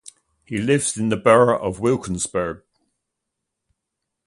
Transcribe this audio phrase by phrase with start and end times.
[0.43, 2.63] He lived in the borough of Wilkinsburg.